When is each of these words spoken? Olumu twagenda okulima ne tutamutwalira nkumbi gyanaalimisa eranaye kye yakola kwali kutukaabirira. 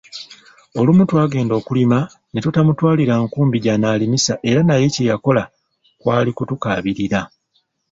Olumu 0.79 1.03
twagenda 1.09 1.53
okulima 1.61 1.99
ne 2.31 2.39
tutamutwalira 2.43 3.13
nkumbi 3.25 3.57
gyanaalimisa 3.63 4.33
eranaye 4.49 4.85
kye 4.93 5.07
yakola 5.09 5.43
kwali 6.01 6.31
kutukaabirira. 6.37 7.21